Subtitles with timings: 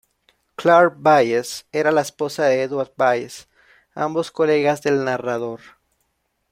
[0.55, 3.47] Clare Bayes era la esposa de Edward Bayes,
[3.93, 5.59] ambos colegas del narrador.